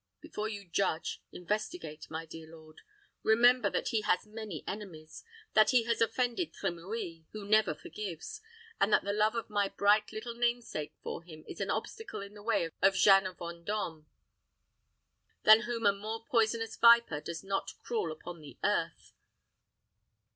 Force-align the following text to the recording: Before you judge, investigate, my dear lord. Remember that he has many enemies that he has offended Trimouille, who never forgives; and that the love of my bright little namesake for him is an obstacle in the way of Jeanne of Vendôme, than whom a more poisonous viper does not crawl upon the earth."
Before 0.19 0.49
you 0.49 0.67
judge, 0.67 1.21
investigate, 1.31 2.09
my 2.09 2.25
dear 2.25 2.47
lord. 2.49 2.81
Remember 3.21 3.69
that 3.69 3.89
he 3.89 4.01
has 4.01 4.25
many 4.25 4.63
enemies 4.65 5.23
that 5.53 5.69
he 5.69 5.83
has 5.83 6.01
offended 6.01 6.53
Trimouille, 6.55 7.25
who 7.33 7.47
never 7.47 7.75
forgives; 7.75 8.41
and 8.79 8.91
that 8.91 9.03
the 9.03 9.13
love 9.13 9.35
of 9.35 9.47
my 9.51 9.69
bright 9.69 10.11
little 10.11 10.33
namesake 10.33 10.95
for 11.03 11.21
him 11.21 11.45
is 11.47 11.61
an 11.61 11.69
obstacle 11.69 12.21
in 12.23 12.33
the 12.33 12.41
way 12.41 12.71
of 12.81 12.95
Jeanne 12.95 13.27
of 13.27 13.37
Vendôme, 13.37 14.05
than 15.43 15.61
whom 15.65 15.85
a 15.85 15.93
more 15.93 16.25
poisonous 16.25 16.75
viper 16.77 17.21
does 17.21 17.43
not 17.43 17.73
crawl 17.83 18.11
upon 18.11 18.41
the 18.41 18.57
earth." 18.63 19.13